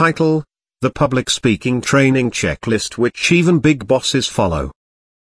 title, 0.00 0.42
The 0.80 0.88
Public 0.88 1.28
Speaking 1.28 1.82
Training 1.82 2.30
Checklist 2.30 2.96
which 2.96 3.30
even 3.30 3.58
big 3.58 3.86
bosses 3.86 4.26
follow. 4.26 4.72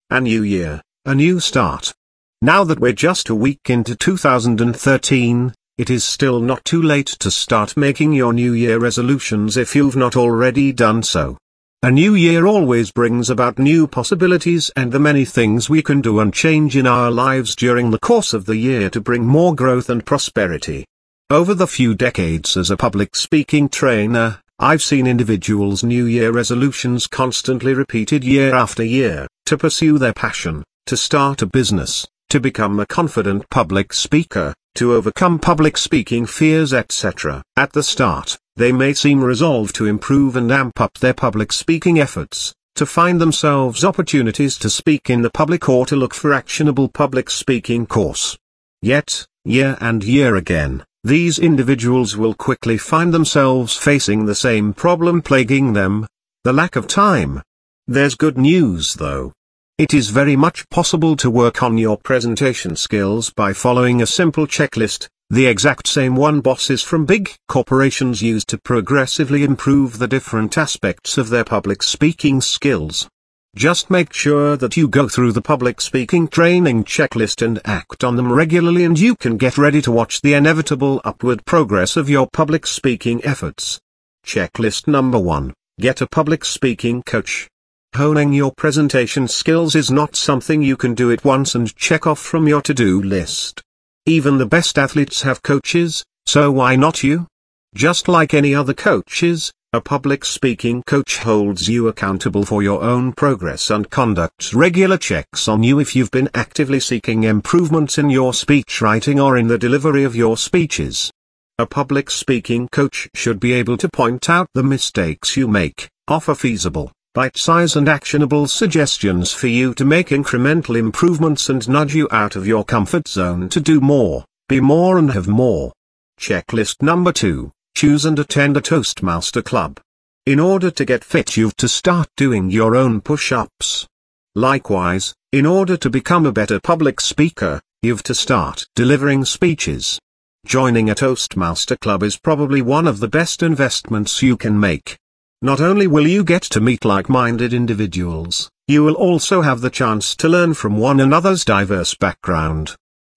A 0.10 0.20
new 0.20 0.42
year, 0.42 0.82
a 1.06 1.14
new 1.14 1.40
start. 1.40 1.94
Now 2.42 2.64
that 2.64 2.80
we're 2.80 2.92
just 2.94 3.30
a 3.30 3.36
week 3.36 3.70
into 3.70 3.96
2013, 3.96 5.54
it 5.78 5.92
is 5.92 6.04
still 6.04 6.40
not 6.40 6.66
too 6.66 6.82
late 6.82 7.06
to 7.20 7.30
start 7.30 7.78
making 7.78 8.14
your 8.14 8.34
New 8.34 8.54
Year 8.54 8.80
resolutions 8.80 9.56
if 9.56 9.76
you've 9.76 9.96
not 9.96 10.16
already 10.16 10.74
done 10.74 11.04
so. 11.04 11.38
A 11.84 11.92
new 11.92 12.16
year 12.16 12.48
always 12.48 12.90
brings 12.90 13.30
about 13.30 13.60
new 13.60 13.86
possibilities 13.86 14.72
and 14.76 14.92
the 14.92 15.00
many 15.00 15.26
things 15.26 15.70
we 15.70 15.84
can 15.84 16.02
do 16.02 16.20
and 16.20 16.34
change 16.34 16.76
in 16.76 16.88
our 16.88 17.12
lives 17.12 17.56
during 17.56 17.92
the 17.92 18.00
course 18.00 18.34
of 18.34 18.48
the 18.48 18.58
year 18.58 18.90
to 18.90 19.00
bring 19.00 19.28
more 19.28 19.54
growth 19.54 19.92
and 19.92 20.04
prosperity. 20.04 20.86
Over 21.30 21.54
the 21.54 21.68
few 21.68 21.94
decades 21.94 22.58
as 22.58 22.72
a 22.72 22.78
public 22.78 23.16
speaking 23.16 23.70
trainer, 23.70 24.40
I've 24.60 24.82
seen 24.82 25.06
individuals' 25.06 25.84
New 25.84 26.06
Year 26.06 26.32
resolutions 26.32 27.08
constantly 27.08 27.74
repeated 27.74 28.24
year 28.24 28.56
after 28.56 28.86
year, 28.86 29.28
to 29.48 29.58
pursue 29.58 29.98
their 29.98 30.14
passion, 30.14 30.64
to 30.86 30.96
start 30.96 31.42
a 31.42 31.46
business, 31.46 32.08
to 32.30 32.40
become 32.40 32.80
a 32.80 32.86
confident 32.86 33.50
public 33.50 33.92
speaker, 33.92 34.54
to 34.76 34.94
overcome 34.94 35.40
public 35.40 35.78
speaking 35.78 36.26
fears 36.26 36.74
etc. 36.74 37.44
At 37.58 37.74
the 37.74 37.84
start, 37.84 38.38
they 38.56 38.72
may 38.72 38.94
seem 38.94 39.22
resolved 39.22 39.76
to 39.76 39.88
improve 39.88 40.38
and 40.38 40.50
amp 40.50 40.80
up 40.80 40.94
their 41.00 41.14
public 41.14 41.52
speaking 41.52 42.00
efforts, 42.00 42.54
to 42.76 42.86
find 42.86 43.20
themselves 43.20 43.84
opportunities 43.84 44.58
to 44.60 44.70
speak 44.70 45.10
in 45.10 45.22
the 45.22 45.30
public 45.30 45.68
or 45.68 45.86
to 45.86 45.98
look 45.98 46.14
for 46.14 46.34
actionable 46.34 46.88
public 46.88 47.30
speaking 47.30 47.86
course. 47.86 48.38
Yet, 48.82 49.28
year 49.44 49.78
and 49.82 50.02
year 50.02 50.38
again, 50.38 50.86
these 51.06 51.38
individuals 51.38 52.18
will 52.18 52.34
quickly 52.34 52.80
find 52.80 53.14
themselves 53.14 53.78
facing 53.78 54.26
the 54.26 54.34
same 54.34 54.74
problem 54.74 55.22
plaguing 55.22 55.74
them, 55.74 56.08
the 56.44 56.52
lack 56.52 56.76
of 56.76 56.88
time. 56.88 57.40
There's 57.86 58.16
good 58.16 58.40
news 58.40 58.96
though. 58.96 59.32
It 59.78 59.94
is 59.94 60.10
very 60.10 60.36
much 60.36 60.68
possible 60.70 61.16
to 61.18 61.30
work 61.30 61.62
on 61.62 61.78
your 61.78 62.00
presentation 62.00 62.76
skills 62.76 63.30
by 63.30 63.54
following 63.54 64.02
a 64.02 64.08
simple 64.08 64.48
checklist, 64.48 65.08
the 65.30 65.46
exact 65.46 65.88
same 65.88 66.16
one 66.16 66.42
bosses 66.42 66.82
from 66.82 67.06
big 67.06 67.32
corporations 67.48 68.24
use 68.24 68.44
to 68.46 68.58
progressively 68.58 69.44
improve 69.44 70.00
the 70.00 70.08
different 70.08 70.58
aspects 70.58 71.20
of 71.20 71.30
their 71.30 71.44
public 71.44 71.84
speaking 71.84 72.42
skills. 72.42 73.08
Just 73.56 73.90
make 73.90 74.12
sure 74.12 74.58
that 74.58 74.76
you 74.76 74.90
go 74.90 75.08
through 75.08 75.32
the 75.32 75.42
public 75.42 75.80
speaking 75.80 76.28
training 76.28 76.84
checklist 76.84 77.42
and 77.42 77.62
act 77.64 78.04
on 78.04 78.18
them 78.18 78.30
regularly 78.30 78.84
and 78.84 79.00
you 79.00 79.16
can 79.16 79.38
get 79.38 79.58
ready 79.58 79.82
to 79.84 79.94
watch 79.94 80.20
the 80.20 80.34
inevitable 80.34 81.00
upward 81.06 81.46
progress 81.46 81.96
of 81.96 82.10
your 82.10 82.28
public 82.28 82.68
speaking 82.68 83.24
efforts. 83.24 83.80
Checklist 84.26 84.88
number 84.88 85.18
1. 85.18 85.54
Get 85.80 86.02
a 86.02 86.08
public 86.08 86.44
speaking 86.44 87.02
coach. 87.04 87.48
Honing 87.96 88.34
your 88.34 88.52
presentation 88.52 89.26
skills 89.26 89.74
is 89.74 89.90
not 89.90 90.18
something 90.18 90.62
you 90.62 90.76
can 90.76 90.94
do 90.94 91.10
at 91.14 91.24
once 91.24 91.56
and 91.56 91.74
check 91.78 92.06
off 92.06 92.20
from 92.20 92.50
your 92.50 92.62
to-do 92.62 93.02
list. 93.02 93.62
Even 94.06 94.38
the 94.38 94.46
best 94.46 94.78
athletes 94.78 95.22
have 95.22 95.44
coaches, 95.44 96.04
so 96.26 96.52
why 96.52 96.76
not 96.76 97.04
you? 97.04 97.26
Just 97.74 98.10
like 98.10 98.34
any 98.34 98.54
other 98.54 98.74
coaches, 98.74 99.54
a 99.76 99.82
public 99.82 100.24
speaking 100.24 100.82
coach 100.84 101.18
holds 101.18 101.68
you 101.68 101.90
accountable 101.90 102.46
for 102.46 102.64
your 102.64 102.82
own 102.82 103.12
progress 103.12 103.70
and 103.70 103.90
conducts 103.90 104.54
regular 104.54 104.98
checks 104.98 105.50
on 105.50 105.64
you 105.64 105.80
if 105.80 105.94
you've 105.94 106.12
been 106.12 106.30
actively 106.34 106.80
seeking 106.80 107.26
improvements 107.26 107.98
in 107.98 108.10
your 108.10 108.34
speech 108.34 108.80
writing 108.80 109.20
or 109.20 109.38
in 109.38 109.48
the 109.48 109.58
delivery 109.58 110.06
of 110.06 110.16
your 110.16 110.38
speeches. 110.38 111.12
A 111.60 111.66
public 111.66 112.10
speaking 112.10 112.70
coach 112.72 113.10
should 113.14 113.38
be 113.38 113.52
able 113.52 113.76
to 113.76 113.90
point 113.90 114.30
out 114.30 114.48
the 114.54 114.64
mistakes 114.64 115.36
you 115.36 115.46
make, 115.46 115.90
offer 116.08 116.36
feasible, 116.36 116.90
bite-size 117.14 117.76
and 117.76 117.90
actionable 117.90 118.48
suggestions 118.48 119.34
for 119.34 119.48
you 119.48 119.74
to 119.74 119.84
make 119.84 120.08
incremental 120.08 120.78
improvements 120.78 121.50
and 121.50 121.68
nudge 121.68 121.94
you 121.94 122.08
out 122.12 122.38
of 122.38 122.48
your 122.48 122.64
comfort 122.64 123.10
zone 123.10 123.50
to 123.50 123.60
do 123.60 123.82
more, 123.82 124.24
be 124.48 124.62
more 124.62 124.98
and 124.98 125.12
have 125.12 125.28
more. 125.28 125.74
Checklist 126.18 126.82
number 126.82 127.12
2, 127.12 127.52
choose 127.76 128.06
and 128.06 128.18
attend 128.18 128.56
a 128.56 128.62
Toastmaster 128.62 129.42
Club. 129.42 129.82
In 130.26 130.40
order 130.40 130.72
to 130.72 130.86
get 130.86 131.04
fit 131.04 131.36
you've 131.36 131.58
to 131.58 131.68
start 131.68 132.08
doing 132.16 132.50
your 132.50 132.74
own 132.74 133.02
push-ups. 133.02 133.86
Likewise, 134.34 135.14
in 135.34 135.46
order 135.46 135.76
to 135.78 135.90
become 135.90 136.26
a 136.26 136.32
better 136.32 136.60
public 136.60 137.02
speaker, 137.02 137.62
you've 137.82 138.04
to 138.04 138.16
start 138.16 138.66
delivering 138.76 139.26
speeches. 139.26 140.00
Joining 140.46 140.90
a 140.90 140.96
Toastmaster 140.96 141.76
Club 141.76 142.02
is 142.02 142.18
probably 142.18 142.62
one 142.62 142.88
of 142.88 143.00
the 143.00 143.10
best 143.10 143.44
investments 143.44 144.22
you 144.22 144.38
can 144.38 144.58
make. 144.58 144.98
Not 145.42 145.60
only 145.60 145.86
will 145.86 146.08
you 146.08 146.24
get 146.24 146.44
to 146.44 146.62
meet 146.62 146.86
like-minded 146.86 147.54
individuals, 147.54 148.50
you 148.70 148.86
will 148.86 148.96
also 148.96 149.42
have 149.42 149.60
the 149.60 149.70
chance 149.70 150.16
to 150.16 150.30
learn 150.30 150.54
from 150.54 150.78
one 150.78 151.02
another's 151.02 151.44
diverse 151.44 151.94
background. 151.94 152.76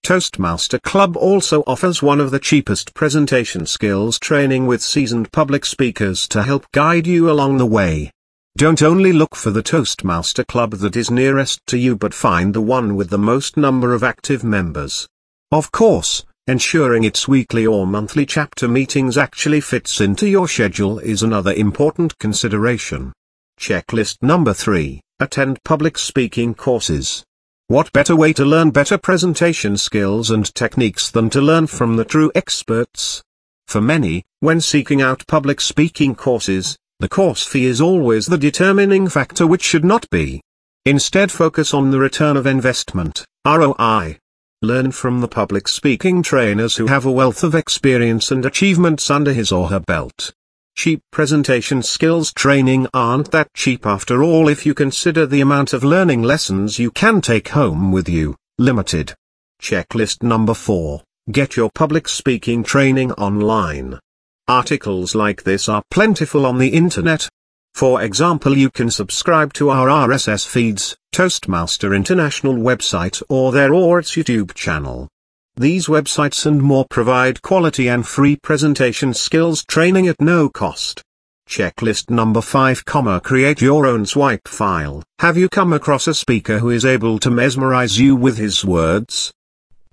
Toastmaster 0.08 0.78
Club 0.78 1.19
also 1.19 1.62
offers 1.66 2.02
one 2.02 2.19
of 2.19 2.30
the 2.30 2.38
cheapest 2.38 2.94
presentation 2.94 3.66
skills 3.66 4.19
training 4.19 4.66
with 4.66 4.80
seasoned 4.80 5.30
public 5.32 5.66
speakers 5.66 6.26
to 6.28 6.44
help 6.44 6.64
guide 6.72 7.06
you 7.06 7.30
along 7.30 7.58
the 7.58 7.66
way. 7.66 8.10
Don't 8.56 8.80
only 8.80 9.12
look 9.12 9.36
for 9.36 9.50
the 9.50 9.62
Toastmaster 9.62 10.44
Club 10.44 10.70
that 10.76 10.96
is 10.96 11.10
nearest 11.10 11.60
to 11.66 11.76
you 11.76 11.94
but 11.94 12.14
find 12.14 12.54
the 12.54 12.62
one 12.62 12.96
with 12.96 13.10
the 13.10 13.19
most 13.19 13.58
number 13.58 13.92
of 13.92 14.02
active 14.02 14.42
members. 14.42 15.06
Of 15.52 15.70
course, 15.72 16.25
Ensuring 16.46 17.04
its 17.04 17.28
weekly 17.28 17.66
or 17.66 17.86
monthly 17.86 18.25
chapter 18.25 18.66
meetings 18.66 19.19
actually 19.19 19.60
fits 19.60 20.00
into 20.00 20.26
your 20.26 20.48
schedule 20.48 20.98
is 21.00 21.22
another 21.22 21.52
important 21.52 22.19
consideration. 22.19 23.12
Checklist 23.60 24.22
number 24.22 24.54
3, 24.54 25.02
attend 25.20 25.62
public 25.64 25.98
speaking 25.98 26.54
courses. 26.54 27.26
What 27.71 27.93
better 27.93 28.17
way 28.17 28.33
to 28.33 28.47
learn 28.47 28.71
better 28.71 28.97
presentation 28.97 29.77
skills 29.77 30.31
and 30.31 30.55
techniques 30.55 31.11
than 31.11 31.29
to 31.29 31.43
learn 31.43 31.67
from 31.67 31.97
the 31.97 32.05
true 32.06 32.33
experts? 32.34 33.23
For 33.67 33.83
many, 33.83 34.25
when 34.41 34.62
seeking 34.62 35.03
out 35.03 35.27
public 35.27 35.61
speaking 35.61 36.15
courses, 36.15 36.79
the 36.99 37.11
course 37.11 37.45
fee 37.45 37.67
is 37.67 37.79
always 37.79 38.25
the 38.25 38.39
determining 38.39 39.06
factor 39.06 39.47
which 39.47 39.62
should 39.62 39.84
not 39.84 40.09
be. 40.09 40.41
Instead 40.87 41.31
focus 41.31 41.75
on 41.75 41.91
the 41.91 41.99
return 41.99 42.39
of 42.39 42.47
investment, 42.47 43.27
ROI. 43.47 44.17
Learn 44.62 44.91
from 44.91 45.21
the 45.21 45.29
public 45.29 45.69
speaking 45.69 46.23
trainers 46.23 46.77
who 46.77 46.87
have 46.87 47.05
a 47.05 47.12
wealth 47.12 47.45
of 47.45 47.55
experience 47.55 48.31
and 48.31 48.47
achievements 48.47 49.11
under 49.11 49.35
his 49.35 49.53
or 49.53 49.69
her 49.69 49.81
belt. 49.81 50.33
Cheap 50.78 51.03
presentation 51.11 51.83
skills 51.83 52.33
training 52.33 52.87
aren't 52.94 53.33
that 53.33 53.53
cheap 53.53 53.84
after 53.84 54.22
all 54.22 54.47
if 54.47 54.65
you 54.65 54.75
consider 54.75 55.27
the 55.27 55.41
amount 55.41 55.72
of 55.72 55.83
learning 55.83 56.22
lessons 56.22 56.78
you 56.78 56.93
can 56.93 57.21
take 57.21 57.49
home 57.49 57.91
with 57.91 58.09
you, 58.09 58.37
limited. 58.59 59.12
Checklist 59.61 60.22
number 60.22 60.55
4, 60.55 61.03
get 61.33 61.56
your 61.56 61.69
public 61.75 62.06
speaking 62.06 62.62
training 62.62 63.11
online. 63.15 63.99
Articles 64.47 65.17
like 65.17 65.43
this 65.43 65.69
are 65.69 65.83
plentiful 65.91 66.47
on 66.47 66.59
the 66.59 66.69
internet, 66.69 67.28
for 67.75 68.00
example 68.00 68.56
you 68.56 68.71
can 68.71 68.88
subscribe 68.88 69.53
to 69.55 69.71
our 69.71 69.88
RSS 69.88 70.47
feeds, 70.47 70.97
Toastmaster 71.11 71.93
International 71.93 72.55
website 72.55 73.21
or 73.28 73.50
their 73.50 73.75
or 73.75 73.99
its 73.99 74.12
YouTube 74.12 74.55
channel. 74.55 75.09
These 75.58 75.88
websites 75.88 76.46
and 76.46 76.62
more 76.62 76.86
provide 76.88 77.42
quality 77.42 77.88
and 77.88 78.06
free 78.06 78.36
presentation 78.36 79.12
skills 79.12 79.64
training 79.64 80.06
at 80.06 80.20
no 80.20 80.48
cost. 80.48 81.02
Checklist 81.48 82.10
number 82.10 82.41
5, 82.41 82.84
create 83.24 83.60
your 83.60 83.84
own 83.84 84.06
swipe 84.06 84.46
file. 84.46 85.02
Have 85.19 85.36
you 85.36 85.48
come 85.48 85.72
across 85.72 86.06
a 86.06 86.14
speaker 86.14 86.60
who 86.60 86.70
is 86.70 86.84
able 86.84 87.19
to 87.19 87.28
mesmerize 87.28 87.98
you 87.98 88.14
with 88.14 88.38
his 88.38 88.64
words? 88.64 89.32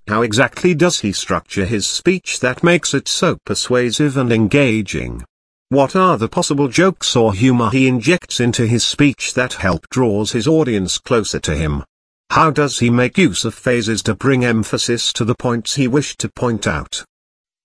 How 0.06 0.22
exactly 0.22 0.72
does 0.72 1.00
he 1.00 1.10
structure 1.10 1.64
his 1.64 1.84
speech 1.84 2.38
that 2.38 2.62
makes 2.62 2.94
it 2.94 3.08
so 3.08 3.36
persuasive 3.44 4.16
and 4.16 4.32
engaging? 4.32 5.24
What 5.70 5.96
are 5.96 6.16
the 6.16 6.28
possible 6.28 6.68
jokes 6.68 7.16
or 7.16 7.34
humor 7.34 7.70
he 7.70 7.88
injects 7.88 8.38
into 8.38 8.68
his 8.68 8.86
speech 8.86 9.34
that 9.34 9.54
help 9.54 9.88
draws 9.90 10.30
his 10.30 10.46
audience 10.46 10.98
closer 10.98 11.40
to 11.40 11.56
him? 11.56 11.82
How 12.30 12.50
does 12.50 12.80
he 12.80 12.90
make 12.90 13.16
use 13.16 13.44
of 13.44 13.54
phrases 13.54 14.02
to 14.02 14.14
bring 14.14 14.44
emphasis 14.44 15.12
to 15.14 15.24
the 15.24 15.34
points 15.34 15.76
he 15.76 15.88
wished 15.88 16.18
to 16.20 16.28
point 16.28 16.66
out? 16.66 17.04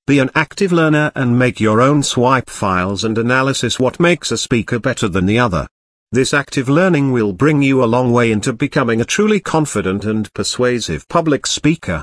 Be 0.08 0.20
an 0.20 0.32
active 0.34 0.72
learner 0.72 1.12
and 1.14 1.38
make 1.38 1.60
your 1.60 1.82
own 1.82 2.04
swipe 2.04 2.50
files 2.50 3.04
and 3.04 3.18
analysis 3.18 3.80
what 3.80 4.00
makes 4.00 4.32
a 4.32 4.38
speaker 4.38 4.80
better 4.80 5.08
than 5.08 5.26
the 5.26 5.40
other. 5.40 5.68
This 6.14 6.34
active 6.34 6.70
learning 6.70 7.12
will 7.12 7.34
bring 7.34 7.62
you 7.62 7.84
a 7.84 7.86
long 7.86 8.12
way 8.12 8.32
into 8.32 8.54
becoming 8.54 9.02
a 9.02 9.06
truly 9.06 9.40
confident 9.40 10.06
and 10.06 10.34
persuasive 10.34 11.08
public 11.08 11.46
speaker. 11.48 12.00